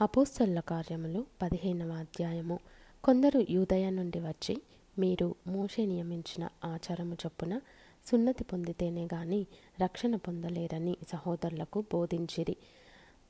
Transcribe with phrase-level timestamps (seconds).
[0.00, 2.58] అపోస్తల కార్యములు పదిహేనవ అధ్యాయము.
[3.04, 4.56] కొందరు యూదయ నుండి వచ్చి
[4.98, 7.60] మీరు మోషే నియమించిన ఆచారము చొప్పున
[8.06, 9.46] సున్నతి పొందితేనే గాని
[9.80, 12.56] రక్షణ పొందలేరని సహోదరులకు బోధించిరి.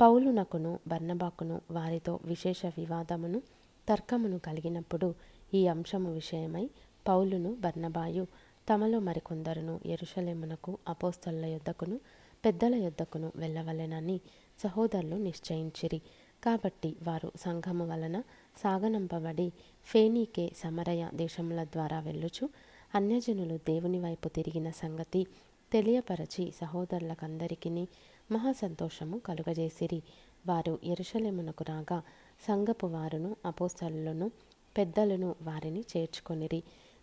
[0.01, 3.43] పౌలునకును బర్ణబాకును వారితో విశేష వివాదమును
[3.89, 5.15] తర్కమును కలిగినప్పుడు
[5.55, 6.71] ఈ అంశము విషయమై
[7.09, 8.27] పౌలును బర్ణబాయు
[8.73, 12.01] తమలో మరికొందరును ఎరుషలేమునకు అపోస్తల యొద్దకును
[12.45, 14.21] పెద్దల యొద్దకును వెళ్ళవలెనని
[14.59, 16.01] సహోదరులు నిశ్చయించిరి.
[16.45, 18.21] కాబట్టి వారు సంఘము వలన
[18.57, 19.53] సాగనంపబడి
[19.85, 22.49] ఫేనీకే సమరయ దేశముల ద్వారా వెళ్ళుచు
[22.95, 25.27] అన్యజనులు దేవుని వైపు తిరిగిన సంగతి
[25.73, 27.89] తెలియపరచి సహోదరులకందరికీ
[28.33, 30.03] మహాసంతోషము కలుగజేసిరి.
[30.47, 32.03] వారు ఎరుషలేమునకు రాగా
[32.49, 34.31] సంఘపు వారును అపోస్తలులను
[34.79, 36.63] పెద్దలను వారిని చేర్చుకొనిరి.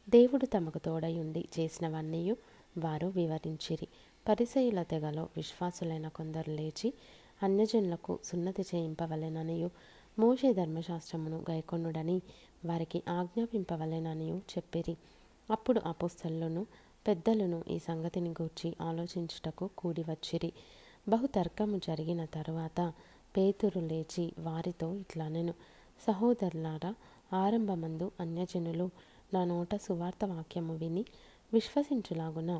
[0.10, 2.32] దేవుడు తమకు తోడయుండి చేసినవన్నీ
[2.78, 3.88] వారు వివరించిరి.
[4.30, 6.94] పరిసయుల తెగలో విశ్వాసులైన కొందరు లేచి
[7.44, 9.70] అన్యజనులకు సున్నతి చేయింపవలెననియు
[10.20, 12.18] మోషే ధర్మశాస్త్రమును గైకొన్నుడని
[12.66, 14.96] వారికి ఆజ్ఞాపింపవలెననియు చెప్పిరి.
[15.50, 16.62] అప్పుడు అపోస్తలను
[17.08, 20.52] పెద్దలను ఈ సంగతిని గూర్చి ఆలోచించుటకు కూడి వచ్చిరి
[21.10, 22.80] బహుతర్కము జరిగిన తరువాత
[23.38, 25.54] పేతురు లేచి వారితో ఇట్లనెను
[26.08, 26.92] సహోదరులారా
[27.34, 28.90] ఆరంభమందు అన్యజనులు
[29.34, 31.04] నా నోట సువార్త వాక్యము విని
[31.54, 32.52] విశ్వసించులాగున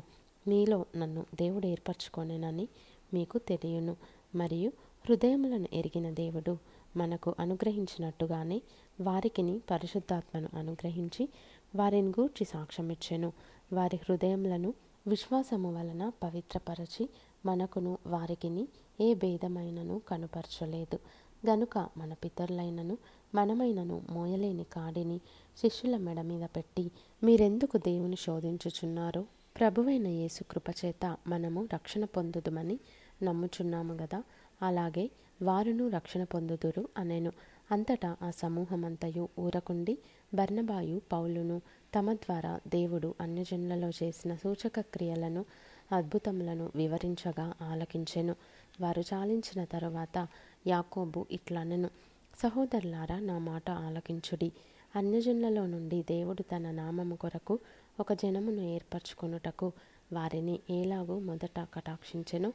[0.46, 2.66] మీలో నన్ను దేవుడు ఏర్పరచుకొనెనని
[3.14, 3.94] మీకు తెలియను.
[4.34, 4.72] మరియు
[5.08, 6.58] హృదయములను ఎరిగిన దేవుడు
[6.96, 8.62] మనకు అనుగ్రహించినట్టుగానే
[9.00, 11.28] వారికిని పరిశుద్ధాత్మను అనుగ్రహించి
[11.76, 13.32] వారిని గూర్చి సాక్ష్యమిచ్చెను
[13.72, 14.74] వారి హృదయములను
[15.06, 17.08] విశ్వాసము వలన పవిత్రపరచి
[17.46, 18.68] మనకును వారికిని
[19.00, 20.98] ఏ భేదమైనను కనుపరచలేదు.
[21.46, 22.98] గనుక మన పితరులైనను
[23.34, 25.20] మనమైనను మోయలేని కాడిని
[25.56, 26.90] శిష్యుల మెడ మీద పెట్టి
[27.24, 29.24] మీరెందుకు దేవుని శోధించుచున్నారో?
[29.60, 32.78] ప్రభువైన యేసు కృపచేత మనము రక్షణ పొందుదుమని
[33.22, 34.22] నమ్ముచున్నాము కదా
[34.62, 35.10] అలాగే
[35.42, 37.32] వారును రక్షణ పొందుదురు అనెను.
[37.70, 39.98] అంతటా ఆ సమూహమంతయు ఊరకుండి
[40.34, 41.60] బర్నబాయు పౌలును
[41.94, 45.44] తమ ద్వారా దేవుడు అన్యజనులలో చేసిన సూచక క్రియలను
[45.92, 48.36] అద్భుతములను వివరించగా ఆలకించెను.
[48.80, 50.28] వారు చాలించిన తరువాత
[50.66, 51.90] యాకోబు ఇట్లనెను
[52.38, 54.52] సహోదరులారా నా మాట ఆలకించుడి.
[54.96, 57.58] అన్యజనులలో నుండి దేవుడు తన నామము కొరకు
[58.00, 59.72] ఒక జనమును ఏర్పరచుకొనుటకు
[60.12, 62.52] వారిని ఏలాగూ మొదట కటాక్షించెను.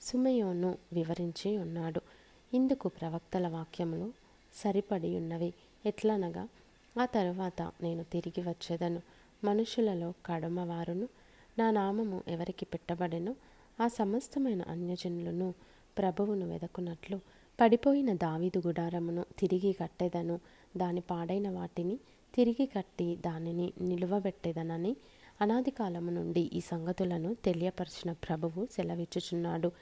[0.00, 2.00] సుమయోను వివరించి ఉన్నాడు.
[2.54, 4.12] ఇందుకు ప్రవక్తల వాక్యములు
[4.54, 5.54] సరిపడి ఉన్నవి.
[5.86, 6.48] ఎట్లనగా
[7.00, 9.02] ఆ తరువాత నేను తిరిగి వచ్చేదను.
[9.44, 11.08] మనుషులలో కడమవారును
[11.58, 13.34] నా నామము ఎవరికి పెట్టబడెనో?
[13.80, 15.54] ఆ సమస్తమైన అన్యజనులను
[15.98, 17.20] ప్రభువును వెదకున్నట్లు
[17.60, 20.40] పడిపోయిన దావీదు గుడారమును తిరిగి కట్టేదను.
[20.76, 21.98] దాని పాడైన వాటిని
[22.34, 24.96] తిరిగి కట్టి దానిని నిలువబెట్టేదనని
[25.40, 29.72] అనాది కాలము నుండి ఈ సంగతులను తెలియపరిచిన ప్రభువు సెలవిచ్చుచున్నాడు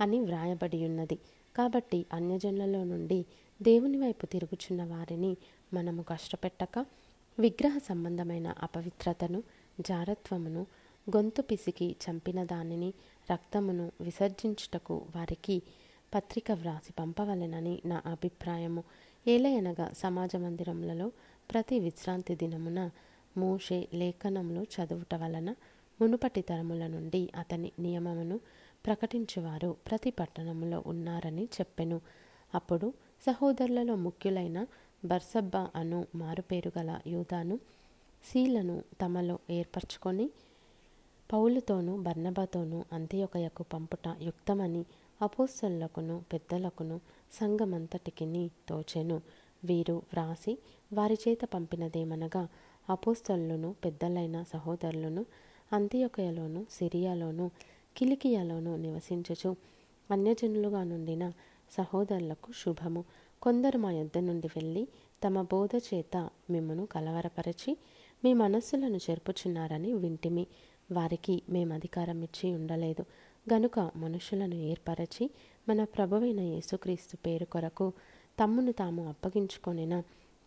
[0.00, 1.18] అని వ్రాయబడి ఉన్నది.
[1.56, 3.26] కాబట్టి అన్యజనులలో నుండి
[3.62, 5.36] దేవుని వైపు తిరుగుచున్న వారిని
[5.74, 6.86] మనము కష్టపెట్టక
[7.38, 9.42] విగ్రహ సంబంధమైన అపవిత్రతను
[9.80, 10.66] జారత్వమును
[11.16, 12.94] గొంతు పిసికి చంపిన దానిని
[13.32, 15.62] రక్తమును విసర్జించుటకు వారికి
[16.14, 18.84] పత్రిక వ్రాసి పంపవలెనని నా అభిప్రాయము.
[19.28, 21.12] ఏలయనగా సమాజ మందిరములలో
[21.52, 22.90] ప్రతి విశ్రాంతి దినమున
[23.36, 25.54] మోషే లేఖనంలో చదువుట వలన
[26.00, 28.40] మునుపటి తరముల నుండి అతని నియమమును
[28.86, 29.76] ప్రకటించేవారు.
[29.90, 32.00] ప్రతి పట్టణంలో ఉన్నారని చెప్పెను.
[32.54, 32.92] అప్పుడు
[33.26, 34.66] సహోదరులలో ముఖ్యులైన
[35.04, 37.58] బర్సబ్బా అను మారుపేరు గల యూదాను
[38.24, 40.30] సీలను తమలో ఏర్పరచుకొని
[41.32, 44.84] పౌలుతోనూ బర్నబాతోనూ అంత్యొకయకు పంపుట యుక్తమని
[45.22, 47.00] అపోస్తలకును పెద్దలకును
[47.32, 49.22] సంఘమంతటికిని తోచెను.
[49.64, 50.58] వీరు వ్రాసి
[50.92, 52.48] వారి చేత పంపినదేమనగా
[52.90, 55.26] అపోస్తలను పెద్దలైన సహోదరులను
[55.72, 57.50] అంత్యొకయలోను సిరియాలోను
[57.96, 59.56] కిలికియాలోను నివసించుచు.
[60.10, 61.32] అన్యజనులుగా నుండిన
[61.70, 63.04] సహోదరులకు శుభము.
[63.42, 64.88] కొందరు మా యొద్ద నుండి వెళ్ళి
[65.26, 67.76] తమ బోధ చేత మిమ్మను కలవరపరచి
[68.24, 70.46] మీ మనస్సులను చెరుపుచున్నారని వింటిమి.
[70.92, 73.04] వారికి మేము అధికారం ఇచ్చి ఉండలేదు.
[73.54, 75.30] గనుక మనుషులను ఏర్పరచి
[75.68, 77.92] మన ప్రభువైన యేసుక్రీస్తు పేరు కొరకు
[78.42, 80.02] తమ్మును తాము అప్పగించుకొనిన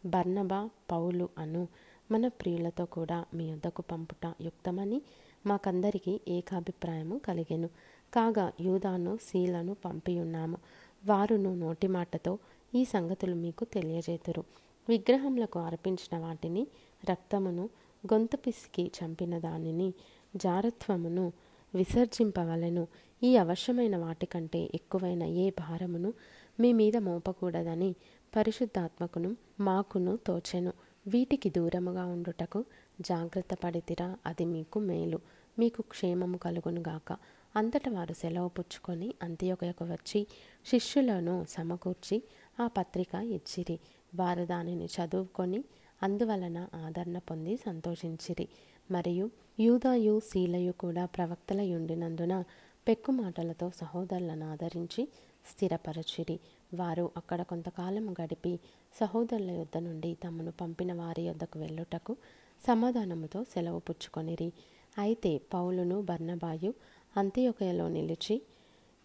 [0.05, 1.67] బర్నబా పౌలు అను
[2.11, 5.01] మన ప్రియులతో కూడా మీ వద్దకు పంపుట యుక్తమని
[5.45, 7.69] మాకందరికీ ఏకాభిప్రాయము కలిగెను.
[8.13, 10.57] కాగా యూదాను శీలను పంపియున్నాము.
[11.05, 12.39] వారును నోటి మాటతో
[12.75, 14.43] ఈ సంగతులు మీకు తెలియజేతురు.
[14.89, 16.67] విగ్రహములకు అర్పించిన వాటిని
[17.09, 17.69] రక్తమును
[18.13, 19.93] గొంతు పిసికి చంపిన దానిని
[20.35, 21.33] జారత్వమును
[21.75, 22.87] విసర్జింపవలెను.
[23.23, 26.13] ఈ అవశ్యమైన వాటికంటే ఎక్కువైన ఏ భారమును
[26.59, 27.95] మీ మీద మోపకూడదని
[28.35, 30.73] పరిశుద్ధాత్మకును మాకును తోచెను.
[31.07, 32.65] వీటికి దూరముగా ఉండుటకు
[33.01, 35.19] జాగ్రత్త పడితిరా అది మీకు మేలు.
[35.59, 37.17] మీకు క్షేమము కలుగునుగాక
[37.55, 40.27] అంతట వారు సెలవు పుచ్చుకొని అంత్యొకకు వచ్చి
[40.65, 42.23] శిష్యులను సమకూర్చి
[42.59, 43.79] ఆ పత్రిక ఇచ్చిరి.
[44.15, 45.63] వారు దానిని చదువుకొని
[46.03, 48.47] అందువలన ఆదరణ పొంది సంతోషించిరి.
[48.91, 49.29] మరియు
[49.59, 52.43] యూదాయు శీలయు కూడా ప్రవక్తలయుండినందున
[52.87, 55.07] పెక్కు మాటలతో సహోదరులను ఆదరించి
[55.45, 56.39] స్థిరపరచిరి.
[56.73, 58.59] వారు అక్కడ కొంతకాలం గడిపి
[58.99, 62.17] సహోదరుల యొద్ద నుండి తమను పంపిన వారి యొద్దకు వెళ్ళుటకు
[62.61, 64.53] సమాధానముతో సెలవు పుచ్చుకొనిరి.
[64.97, 66.73] అయితే పౌలును బర్ణబాయు
[67.17, 68.41] అంత్యొకయలో నిలిచి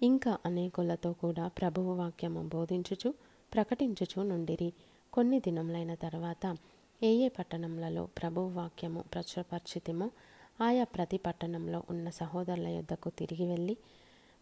[0.03, 3.15] ఇంకా అనేకులతో కూడా ప్రభువు వాక్యము బోధించుచు
[3.55, 4.73] ప్రకటించుచు నుండిరి.
[5.13, 6.57] కొన్ని దినములైన తర్వాత
[7.03, 10.11] ఏ ఏ పట్టణములలో ప్రభువు వాక్యము ప్రచురపరిచితిమో
[10.61, 13.77] ఆయా ప్రతి పట్టణంలో ఉన్న సహోదరుల యొద్దకు తిరిగి వెళ్ళి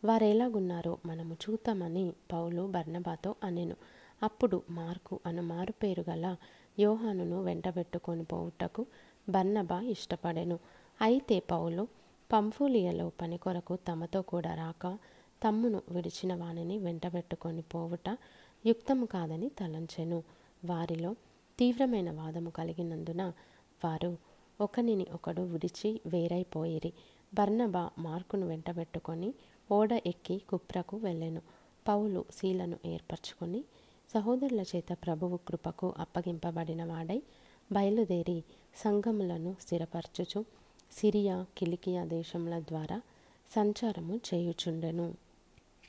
[0.05, 3.77] వారెలాగున్నారో మనము చూద్దామని పౌలు బర్ణబాతో అనెను.
[4.23, 6.37] అప్పుడు మార్కు అను మారు పేరు గల
[6.81, 8.87] యోహానును వెంటబెట్టుకొని పోవుటకు
[9.31, 10.59] బర్ణబా ఇష్టపడెను.
[11.03, 11.89] అయితే పౌలు
[12.33, 14.99] పంఫూలియలో పని కొరకు తమతో కూడా రాక
[15.43, 18.17] తమ్మును విడిచిన వానిని వెంటబెట్టుకొని పోవుట
[18.67, 20.23] యుక్తము కాదని తలంచెను.
[20.65, 21.17] వారిలో
[21.59, 23.23] తీవ్రమైన వాదము కలిగినందున
[23.85, 24.17] వారు
[24.61, 26.93] ఒకనిని ఒకడు విడిచి వేరైపోయిరి.
[27.35, 29.35] బర్ణబా మార్కును వెంటబెట్టుకొని
[29.73, 31.43] ఓడ ఎక్కి కుప్రకు వెళ్ళెను.
[31.88, 33.65] పౌలు శీలను ఏర్పరచుకొని
[34.15, 37.23] సహోదరుల చేత ప్రభువు కృపకు అప్పగింపబడిన వాడై
[37.73, 38.44] బయలుదేరి
[38.76, 40.44] సంఘములను స్థిరపరచుచు
[40.93, 43.00] సిరియా కిలికియా దేశముల ద్వారా
[43.50, 45.15] సంచారము చేయుచుండెను.